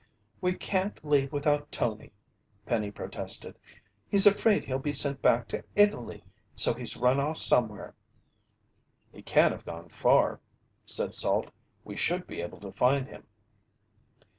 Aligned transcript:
"We 0.41 0.55
can't 0.55 1.05
leave 1.05 1.31
without 1.31 1.71
Tony!" 1.71 2.11
Penny 2.65 2.89
protested. 2.89 3.59
"He's 4.09 4.25
afraid 4.25 4.63
he'll 4.63 4.79
be 4.79 4.93
sent 4.93 5.21
back 5.21 5.47
to 5.49 5.63
Italy, 5.75 6.23
so 6.55 6.73
he's 6.73 6.97
run 6.97 7.19
off 7.19 7.37
somewhere!" 7.37 7.93
"He 9.11 9.21
can't 9.21 9.51
have 9.51 9.63
gone 9.67 9.89
far," 9.89 10.39
said 10.87 11.13
Salt. 11.13 11.51
"We 11.83 11.95
should 11.95 12.25
be 12.25 12.41
able 12.41 12.59
to 12.61 12.71
find 12.71 13.09
him." 13.09 13.27